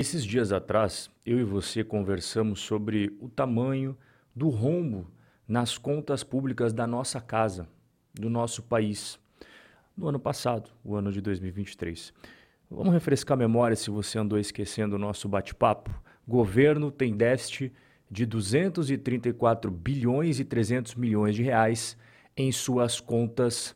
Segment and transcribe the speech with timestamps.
[0.00, 3.98] Esses dias atrás, eu e você conversamos sobre o tamanho
[4.32, 5.10] do rombo
[5.46, 7.68] nas contas públicas da nossa casa,
[8.14, 9.18] do nosso país,
[9.96, 12.14] no ano passado, o ano de 2023.
[12.70, 15.90] Vamos refrescar a memória se você andou esquecendo o nosso bate-papo.
[16.28, 17.72] Governo tem déficit
[18.08, 21.98] de 234 bilhões e 300 milhões de reais
[22.36, 23.74] em suas contas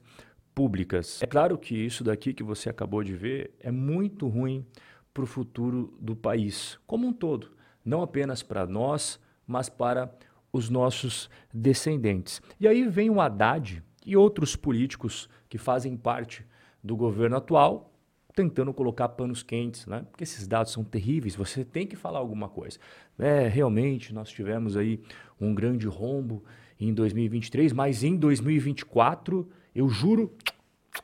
[0.54, 1.20] públicas.
[1.20, 4.64] É claro que isso daqui que você acabou de ver é muito ruim
[5.12, 7.50] para o futuro do país como um todo,
[7.84, 10.12] não apenas para nós, mas para
[10.52, 12.40] os nossos descendentes.
[12.60, 16.46] E aí vem o Haddad e outros políticos que fazem parte
[16.82, 17.92] do governo atual
[18.34, 20.06] tentando colocar panos quentes, né?
[20.10, 22.78] Porque esses dados são terríveis, você tem que falar alguma coisa.
[23.18, 25.00] É, realmente nós tivemos aí
[25.40, 26.42] um grande rombo
[26.80, 30.34] em 2023, mas em 2024, eu juro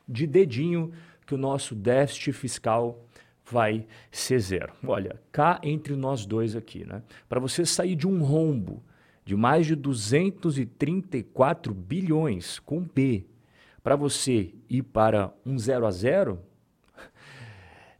[0.08, 0.90] de dedinho
[1.26, 3.04] que o nosso déficit fiscal
[3.50, 4.72] vai ser zero.
[4.86, 7.02] Olha, cá entre nós dois aqui, né?
[7.28, 8.82] Para você sair de um rombo
[9.24, 13.26] de mais de 234 bilhões com B,
[13.82, 16.40] para você ir para um zero a zero,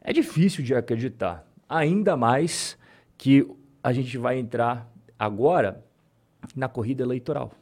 [0.01, 1.47] é difícil de acreditar.
[1.69, 2.79] Ainda mais
[3.19, 3.47] que
[3.83, 5.85] a gente vai entrar agora
[6.57, 7.53] na corrida eleitoral.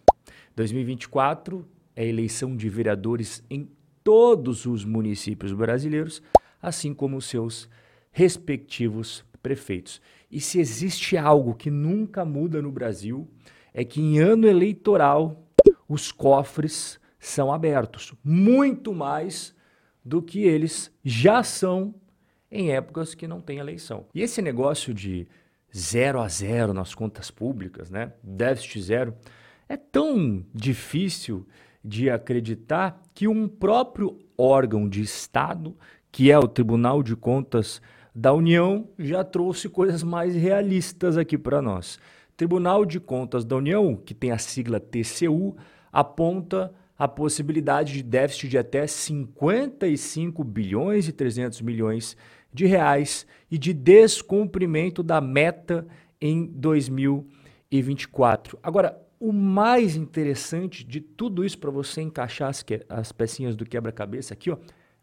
[0.55, 3.69] 2024 é eleição de vereadores em
[4.05, 6.23] todos os municípios brasileiros
[6.61, 7.69] assim como os seus
[8.11, 10.01] respectivos prefeitos.
[10.31, 13.29] E se existe algo que nunca muda no Brasil,
[13.73, 15.47] é que em ano eleitoral
[15.89, 19.55] os cofres são abertos, muito mais
[20.05, 21.95] do que eles já são
[22.51, 24.07] em épocas que não tem eleição.
[24.15, 25.29] E esse negócio de
[25.77, 28.13] zero a zero nas contas públicas, né?
[28.23, 29.15] déficit zero,
[29.69, 31.47] é tão difícil
[31.85, 35.77] de acreditar que um próprio órgão de Estado
[36.17, 37.83] que é o Tribunal de Contas
[38.15, 41.99] da União, já trouxe coisas mais realistas aqui para nós.
[42.35, 45.55] Tribunal de Contas da União, que tem a sigla TCU,
[45.93, 52.17] aponta a possibilidade de déficit de até 55 bilhões e 300 milhões
[52.51, 55.87] de reais e de descumprimento da meta
[56.19, 58.59] em 2024.
[58.63, 64.33] Agora, o mais interessante de tudo isso para você encaixar as, as pecinhas do quebra-cabeça
[64.33, 64.57] aqui, ó,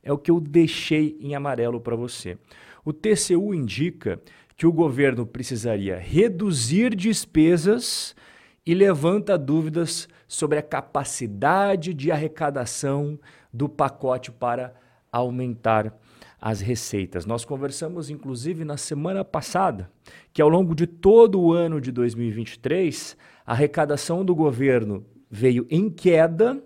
[0.03, 2.37] é o que eu deixei em amarelo para você.
[2.83, 4.19] O TCU indica
[4.55, 8.15] que o governo precisaria reduzir despesas
[8.65, 13.19] e levanta dúvidas sobre a capacidade de arrecadação
[13.51, 14.73] do pacote para
[15.11, 15.97] aumentar
[16.41, 17.25] as receitas.
[17.25, 19.89] Nós conversamos, inclusive, na semana passada,
[20.33, 23.15] que ao longo de todo o ano de 2023,
[23.45, 26.61] a arrecadação do governo veio em queda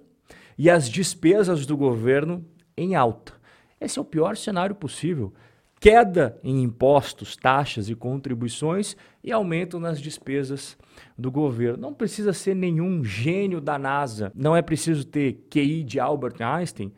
[0.57, 2.43] e as despesas do governo
[2.77, 3.33] em alta.
[3.79, 5.33] Esse é o pior cenário possível.
[5.79, 10.77] Queda em impostos, taxas e contribuições e aumento nas despesas
[11.17, 11.77] do governo.
[11.77, 16.91] Não precisa ser nenhum gênio da NASA, não é preciso ter QI de Albert Einstein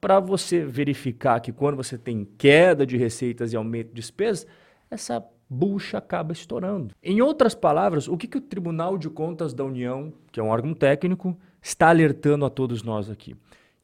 [0.00, 4.46] para você verificar que quando você tem queda de receitas e aumento de despesas,
[4.90, 6.94] essa bucha acaba estourando.
[7.02, 10.48] Em outras palavras, o que, que o Tribunal de Contas da União, que é um
[10.48, 13.34] órgão técnico, está alertando a todos nós aqui?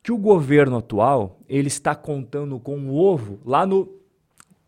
[0.02, 4.00] Que o governo atual ele está contando com o ovo lá no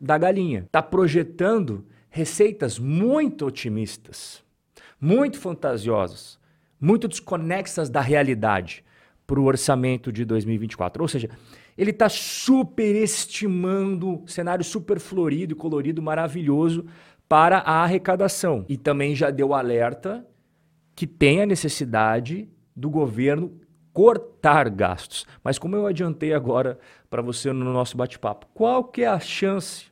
[0.00, 4.42] da galinha, está projetando receitas muito otimistas,
[5.00, 6.38] muito fantasiosas,
[6.80, 8.84] muito desconexas da realidade
[9.24, 11.00] para o orçamento de 2024.
[11.00, 11.30] Ou seja,
[11.78, 16.84] ele está superestimando cenário super florido colorido, maravilhoso
[17.28, 18.66] para a arrecadação.
[18.68, 20.26] E também já deu alerta
[20.94, 23.52] que tem a necessidade do governo
[23.92, 25.26] cortar gastos.
[25.42, 26.78] Mas como eu adiantei agora
[27.10, 29.86] para você no nosso bate-papo, qual que é a chance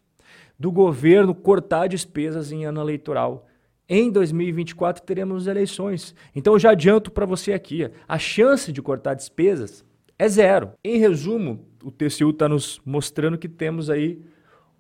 [0.59, 3.47] do governo cortar despesas em ano eleitoral?
[3.89, 6.15] Em 2024 teremos eleições.
[6.35, 9.85] Então eu já adianto para você aqui, a chance de cortar despesas
[10.19, 10.73] é zero.
[10.85, 14.23] Em resumo, o TCU está nos mostrando que temos aí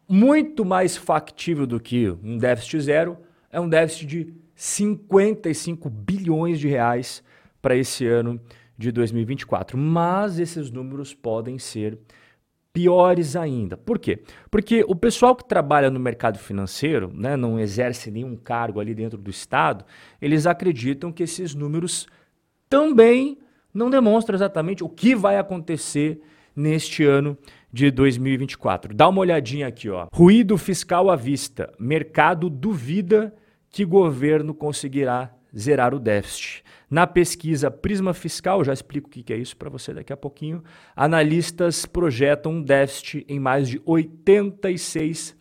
[0.08, 3.16] muito mais factível do que um déficit zero,
[3.50, 7.22] é um déficit de 55 bilhões de reais
[7.62, 8.40] para esse ano
[8.80, 9.76] de 2024.
[9.76, 11.98] Mas esses números podem ser
[12.72, 13.76] piores ainda.
[13.76, 14.22] Por quê?
[14.50, 19.18] Porque o pessoal que trabalha no mercado financeiro, né, não exerce nenhum cargo ali dentro
[19.18, 19.84] do Estado,
[20.20, 22.06] eles acreditam que esses números
[22.68, 23.38] também
[23.74, 26.22] não demonstram exatamente o que vai acontecer
[26.56, 27.36] neste ano
[27.72, 28.94] de 2024.
[28.94, 30.06] Dá uma olhadinha aqui, ó.
[30.12, 31.72] Ruído fiscal à vista.
[31.78, 33.34] Mercado duvida
[33.68, 36.62] que governo conseguirá zerar o déficit.
[36.90, 40.62] Na pesquisa Prisma Fiscal, já explico o que é isso para você daqui a pouquinho,
[40.94, 45.36] analistas projetam um déficit em mais de 86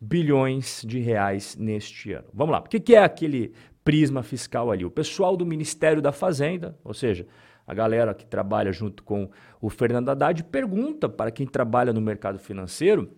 [0.00, 2.26] bilhões de reais neste ano.
[2.32, 3.52] Vamos lá, o que é aquele
[3.84, 4.84] prisma fiscal ali?
[4.84, 7.26] O pessoal do Ministério da Fazenda, ou seja,
[7.66, 12.38] a galera que trabalha junto com o Fernando Haddad, pergunta para quem trabalha no mercado
[12.38, 13.10] financeiro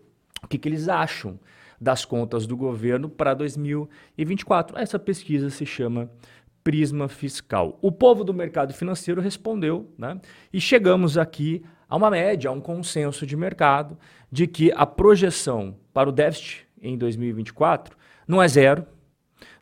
[0.43, 1.39] o que, que eles acham
[1.81, 4.79] das contas do governo para 2024.
[4.79, 6.11] Essa pesquisa se chama
[6.65, 7.79] Prisma Fiscal.
[7.81, 10.21] O povo do mercado financeiro respondeu, né?
[10.53, 13.97] E chegamos aqui a uma média, a um consenso de mercado
[14.31, 17.97] de que a projeção para o déficit em 2024
[18.27, 18.85] não é zero,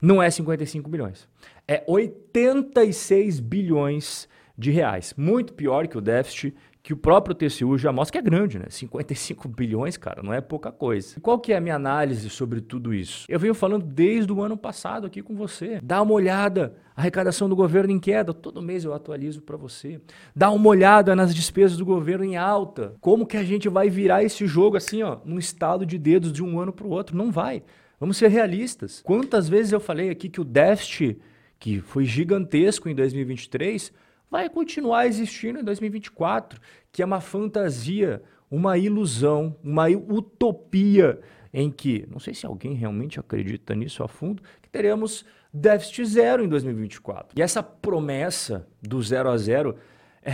[0.00, 1.28] não é 55 bilhões,
[1.68, 5.14] é 86 bilhões de reais.
[5.16, 8.66] Muito pior que o déficit que o próprio TCU já mostra que é grande, né?
[8.68, 11.18] 55 bilhões, cara, não é pouca coisa.
[11.18, 13.24] Qual que é a minha análise sobre tudo isso?
[13.26, 15.80] Eu venho falando desde o ano passado aqui com você.
[15.82, 19.98] Dá uma olhada, arrecadação do governo em queda, todo mês eu atualizo para você.
[20.36, 22.94] Dá uma olhada nas despesas do governo em alta.
[23.00, 26.44] Como que a gente vai virar esse jogo assim, ó, num estado de dedos de
[26.44, 27.16] um ano para o outro?
[27.16, 27.62] Não vai.
[27.98, 29.00] Vamos ser realistas.
[29.02, 31.18] Quantas vezes eu falei aqui que o déficit,
[31.58, 33.90] que foi gigantesco em 2023,
[34.34, 36.60] vai continuar existindo em 2024,
[36.90, 38.20] que é uma fantasia,
[38.50, 41.20] uma ilusão, uma utopia
[41.52, 46.44] em que, não sei se alguém realmente acredita nisso a fundo, que teremos déficit zero
[46.44, 47.38] em 2024.
[47.38, 49.76] E essa promessa do zero a zero
[50.20, 50.32] é,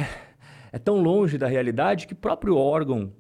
[0.73, 3.13] é tão longe da realidade que o próprio órgão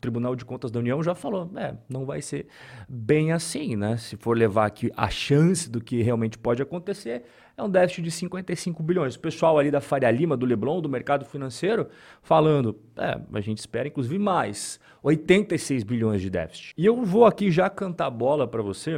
[0.00, 2.46] Tribunal de Contas da União já falou, é, não vai ser
[2.88, 3.96] bem assim, né?
[3.96, 7.24] Se for levar aqui a chance do que realmente pode acontecer,
[7.56, 9.14] é um déficit de 55 bilhões.
[9.14, 11.88] O pessoal ali da Faria Lima, do Leblon, do mercado financeiro,
[12.22, 16.74] falando, é, a gente espera inclusive mais, 86 bilhões de déficit.
[16.76, 18.96] E eu vou aqui já cantar bola para você,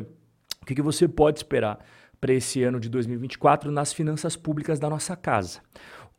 [0.60, 1.78] o que, que você pode esperar
[2.20, 5.60] para esse ano de 2024 nas finanças públicas da nossa casa.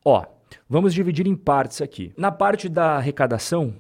[0.03, 0.25] Ó,
[0.67, 2.13] vamos dividir em partes aqui.
[2.17, 3.75] Na parte da arrecadação,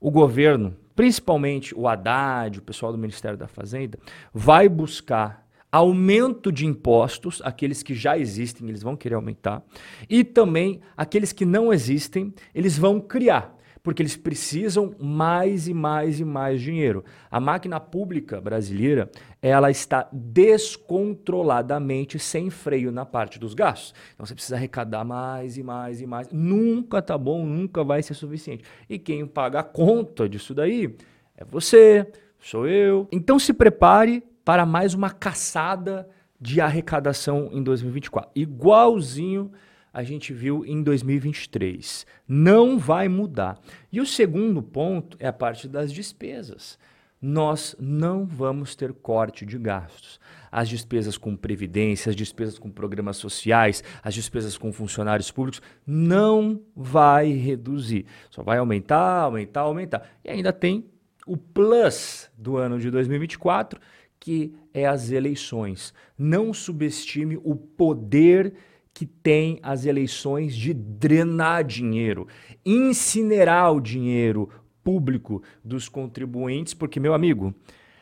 [0.00, 3.98] o governo, principalmente o Haddad, o pessoal do Ministério da Fazenda,
[4.32, 9.62] vai buscar aumento de impostos, aqueles que já existem, eles vão querer aumentar,
[10.08, 16.18] e também aqueles que não existem, eles vão criar porque eles precisam mais e mais
[16.20, 17.04] e mais dinheiro.
[17.30, 19.10] A máquina pública brasileira,
[19.40, 23.94] ela está descontroladamente sem freio na parte dos gastos.
[24.14, 26.28] Então você precisa arrecadar mais e mais e mais.
[26.32, 28.64] Nunca tá bom, nunca vai ser suficiente.
[28.88, 30.96] E quem paga a conta disso daí
[31.36, 33.06] é você, sou eu.
[33.12, 36.08] Então se prepare para mais uma caçada
[36.40, 38.30] de arrecadação em 2024.
[38.34, 39.52] Igualzinho
[39.98, 42.06] a gente viu em 2023.
[42.28, 43.58] Não vai mudar.
[43.90, 46.78] E o segundo ponto é a parte das despesas.
[47.20, 50.20] Nós não vamos ter corte de gastos.
[50.52, 56.62] As despesas com previdência, as despesas com programas sociais, as despesas com funcionários públicos não
[56.76, 58.06] vai reduzir.
[58.30, 60.08] Só vai aumentar, aumentar, aumentar.
[60.24, 60.84] E ainda tem
[61.26, 63.80] o plus do ano de 2024,
[64.20, 65.92] que é as eleições.
[66.16, 68.54] Não subestime o poder
[68.98, 72.26] que tem as eleições de drenar dinheiro,
[72.66, 74.48] incinerar o dinheiro
[74.82, 77.54] público dos contribuintes, porque, meu amigo,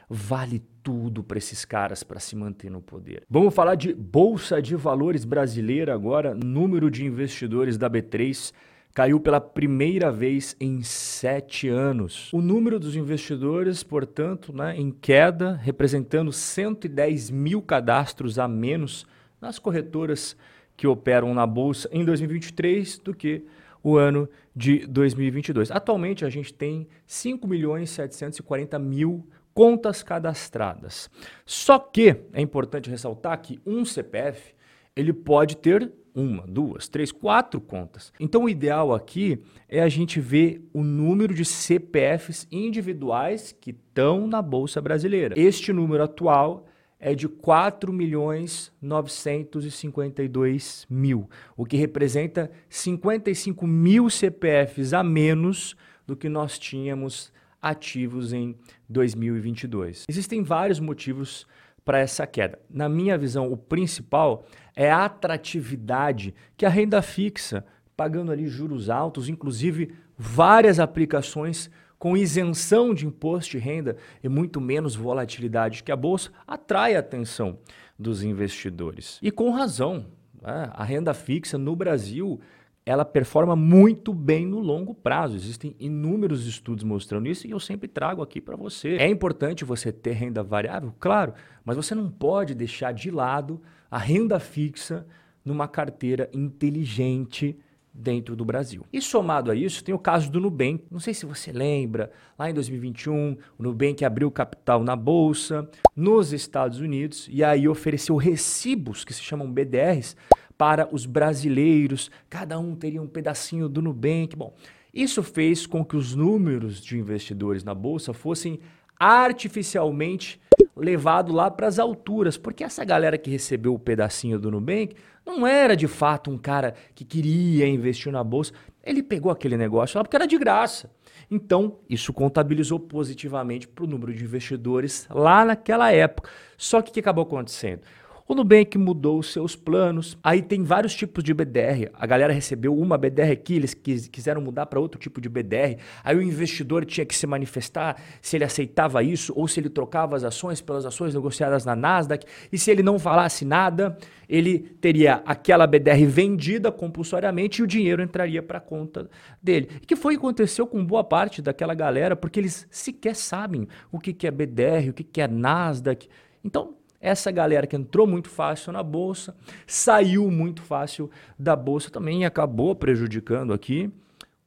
[0.09, 3.25] vale tudo para esses caras para se manter no poder.
[3.29, 6.35] Vamos falar de Bolsa de Valores brasileira agora.
[6.35, 8.55] Número de investidores da B3
[8.95, 12.33] caiu pela primeira vez em sete anos.
[12.33, 19.07] O número dos investidores, portanto, né, em queda, representando 110 mil cadastros a menos
[19.39, 20.35] nas corretoras
[20.77, 23.45] que operam na bolsa em 2023 do que
[23.83, 25.71] o ano de 2022.
[25.71, 31.09] Atualmente a gente tem 5 milhões 740 mil contas cadastradas.
[31.45, 34.55] Só que é importante ressaltar que um CPF
[34.95, 38.13] ele pode ter uma, duas, três, quatro contas.
[38.19, 44.27] Então o ideal aqui é a gente ver o número de CPFs individuais que estão
[44.27, 45.39] na bolsa brasileira.
[45.39, 46.67] Este número atual
[46.99, 55.77] é de 4 milhões 952 mil, o que representa 55 mil CPFs a menos
[56.07, 58.57] do que nós tínhamos ativos em
[58.89, 60.05] 2022.
[60.09, 61.47] Existem vários motivos
[61.85, 62.59] para essa queda.
[62.69, 67.65] Na minha visão, o principal é a atratividade que a renda fixa,
[67.97, 74.61] pagando ali juros altos, inclusive várias aplicações com isenção de imposto de renda e muito
[74.61, 77.59] menos volatilidade que a bolsa, atrai a atenção
[77.99, 79.19] dos investidores.
[79.23, 80.07] E com razão.
[80.43, 80.71] Né?
[80.73, 82.41] A renda fixa no Brasil
[82.87, 85.35] ela performa muito bem no longo prazo.
[85.35, 88.91] Existem inúmeros estudos mostrando isso e eu sempre trago aqui para você.
[88.91, 91.35] É importante você ter renda variável, claro,
[91.65, 93.61] mas você não pode deixar de lado
[93.91, 95.05] a renda fixa
[95.45, 97.59] numa carteira inteligente
[97.97, 98.85] dentro do Brasil.
[98.93, 100.85] E somado a isso, tem o caso do Nubank.
[100.91, 106.33] Não sei se você lembra, lá em 2021, o Nubank abriu capital na bolsa nos
[106.33, 110.17] Estados Unidos e aí ofereceu recibos que se chamam BDRs
[110.59, 112.11] para os brasileiros.
[112.29, 114.37] Cada um teria um pedacinho do Nubank.
[114.37, 114.55] Bom,
[114.93, 118.61] isso fez com que os números de investidores na bolsa fossem
[118.99, 120.41] artificialmente
[120.77, 125.47] levado lá para as alturas, porque essa galera que recebeu o pedacinho do Nubank não
[125.47, 128.53] era de fato um cara que queria investir na bolsa.
[128.85, 130.91] Ele pegou aquele negócio lá porque era de graça.
[131.31, 136.31] Então, isso contabilizou positivamente para o número de investidores lá naquela época.
[136.57, 137.81] Só que o que acabou acontecendo?
[138.29, 140.19] O Nubank mudou os seus planos.
[140.21, 141.93] Aí tem vários tipos de BDR.
[141.95, 145.79] A galera recebeu uma BDR aqui, eles quiseram mudar para outro tipo de BDR.
[146.03, 150.17] Aí o investidor tinha que se manifestar se ele aceitava isso ou se ele trocava
[150.17, 152.27] as ações pelas ações negociadas na Nasdaq.
[152.51, 153.97] E se ele não falasse nada,
[154.29, 159.09] ele teria aquela BDR vendida compulsoriamente e o dinheiro entraria para a conta
[159.41, 159.69] dele.
[159.81, 163.69] E que foi o que aconteceu com boa parte daquela galera, porque eles sequer sabem
[163.93, 166.09] o que é BDR, o que é Nasdaq.
[166.45, 169.37] Então, essa galera que entrou muito fácil na bolsa,
[169.67, 173.91] saiu muito fácil da bolsa também e acabou prejudicando aqui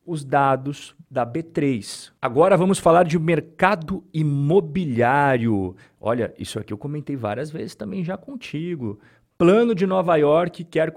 [0.06, 2.12] os dados da B3.
[2.22, 5.75] Agora vamos falar de mercado imobiliário.
[6.01, 9.00] Olha, isso aqui eu comentei várias vezes também já contigo.
[9.38, 10.91] Plano de Nova York quer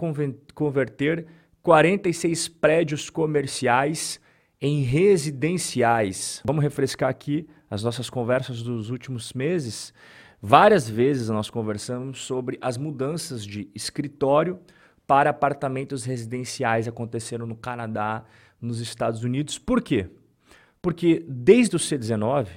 [0.55, 1.27] converter
[1.63, 4.19] 46 prédios comerciais
[4.61, 6.41] em residenciais.
[6.45, 9.93] Vamos refrescar aqui as nossas conversas dos últimos meses.
[10.45, 14.59] Várias vezes nós conversamos sobre as mudanças de escritório
[15.07, 18.25] para apartamentos residenciais aconteceram no Canadá,
[18.61, 19.57] nos Estados Unidos.
[19.57, 20.11] Por quê?
[20.83, 22.49] Porque desde o C19,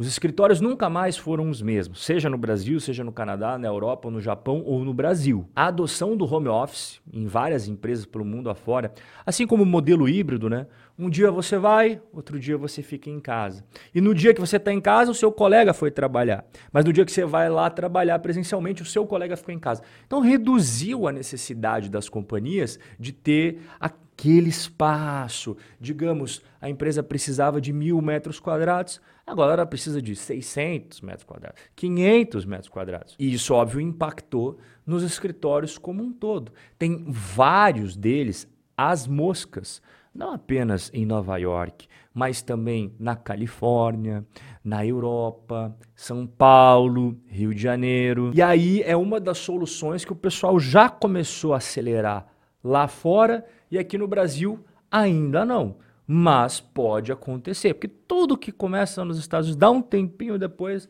[0.00, 4.10] os escritórios nunca mais foram os mesmos, seja no Brasil, seja no Canadá, na Europa,
[4.10, 5.46] no Japão ou no Brasil.
[5.54, 8.94] A adoção do home office em várias empresas pelo mundo afora,
[9.26, 10.66] assim como o modelo híbrido, né?
[10.98, 13.62] Um dia você vai, outro dia você fica em casa.
[13.94, 16.46] E no dia que você está em casa, o seu colega foi trabalhar.
[16.72, 19.82] Mas no dia que você vai lá trabalhar presencialmente, o seu colega ficou em casa.
[20.06, 25.58] Então reduziu a necessidade das companhias de ter aquele espaço.
[25.78, 28.98] Digamos, a empresa precisava de mil metros quadrados
[29.30, 33.14] Agora precisa de 600 metros quadrados, 500 metros quadrados.
[33.16, 36.52] E isso, óbvio, impactou nos escritórios como um todo.
[36.76, 39.80] Tem vários deles, as moscas,
[40.12, 44.26] não apenas em Nova York, mas também na Califórnia,
[44.64, 48.32] na Europa, São Paulo, Rio de Janeiro.
[48.34, 52.26] E aí é uma das soluções que o pessoal já começou a acelerar
[52.64, 54.58] lá fora e aqui no Brasil
[54.90, 55.76] ainda não
[56.12, 60.88] mas pode acontecer, porque tudo que começa nos Estados Unidos dá um tempinho depois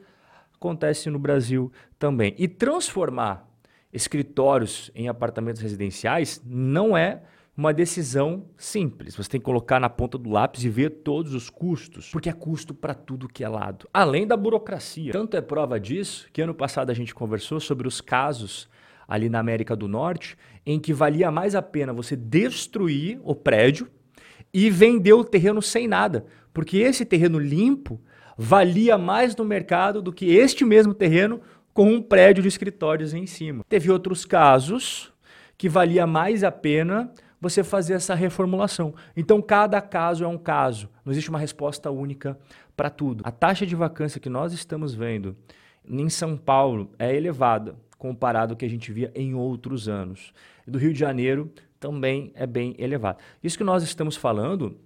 [0.55, 2.35] acontece no Brasil também.
[2.39, 3.47] E transformar
[3.93, 7.23] escritórios em apartamentos residenciais não é
[7.55, 9.15] uma decisão simples.
[9.15, 12.33] Você tem que colocar na ponta do lápis e ver todos os custos, porque é
[12.33, 15.13] custo para tudo que é lado, além da burocracia.
[15.13, 18.71] Tanto é prova disso que ano passado a gente conversou sobre os casos
[19.07, 23.87] ali na América do Norte em que valia mais a pena você destruir o prédio
[24.53, 28.01] e vendeu o terreno sem nada, porque esse terreno limpo
[28.37, 31.41] valia mais no mercado do que este mesmo terreno
[31.73, 33.65] com um prédio de escritórios em cima.
[33.69, 35.13] Teve outros casos
[35.57, 38.95] que valia mais a pena você fazer essa reformulação.
[39.17, 40.89] Então, cada caso é um caso.
[41.05, 42.39] Não existe uma resposta única
[42.77, 43.23] para tudo.
[43.25, 45.37] A taxa de vacância que nós estamos vendo
[45.89, 50.33] em São Paulo é elevada comparado ao que a gente via em outros anos.
[50.67, 51.51] Do Rio de Janeiro
[51.81, 53.19] também é bem elevado.
[53.43, 54.79] Isso que nós estamos falando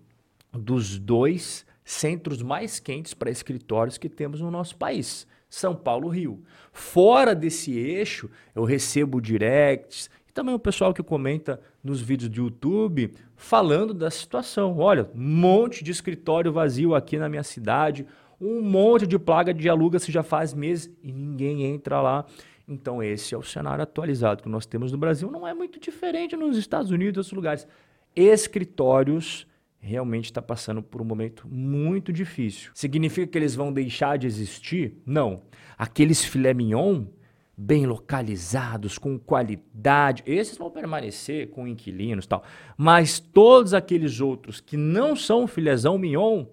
[0.52, 5.26] dos dois centros mais quentes para escritórios que temos no nosso país.
[5.50, 6.42] São Paulo, Rio.
[6.72, 12.42] Fora desse eixo, eu recebo directs e também o pessoal que comenta nos vídeos do
[12.44, 14.78] YouTube falando da situação.
[14.78, 18.06] Olha, um monte de escritório vazio aqui na minha cidade,
[18.40, 22.24] um monte de plaga de aluga-se já faz meses e ninguém entra lá.
[22.66, 25.30] Então, esse é o cenário atualizado que nós temos no Brasil.
[25.30, 27.68] Não é muito diferente nos Estados Unidos e outros lugares.
[28.16, 29.46] Escritórios
[29.78, 32.70] realmente está passando por um momento muito difícil.
[32.74, 34.96] Significa que eles vão deixar de existir?
[35.04, 35.42] Não.
[35.76, 37.04] Aqueles filé mignon
[37.56, 42.42] bem localizados, com qualidade, esses vão permanecer com inquilinos e tal.
[42.76, 46.46] Mas todos aqueles outros que não são filézão mignon,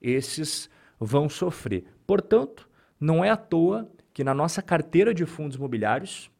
[0.00, 1.84] esses vão sofrer.
[2.06, 6.30] Portanto, não é à toa que na nossa carteira de fundos imobiliários,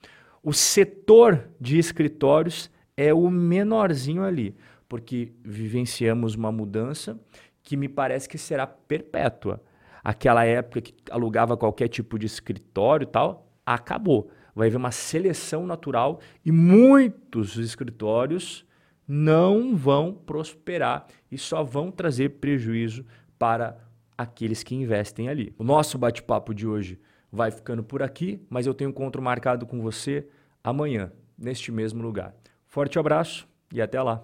[0.43, 4.57] o setor de escritórios é o menorzinho ali,
[4.89, 7.19] porque vivenciamos uma mudança
[7.63, 9.63] que me parece que será perpétua.
[10.03, 14.31] Aquela época que alugava qualquer tipo de escritório e tal, acabou.
[14.55, 18.67] Vai haver uma seleção natural e muitos escritórios
[19.07, 23.05] não vão prosperar e só vão trazer prejuízo
[23.39, 23.77] para
[24.17, 25.55] aqueles que investem ali.
[25.59, 26.99] O nosso bate-papo de hoje
[27.33, 30.27] vai ficando por aqui, mas eu tenho um encontro marcado com você
[30.63, 32.35] amanhã, neste mesmo lugar.
[32.67, 34.23] Forte abraço e até lá.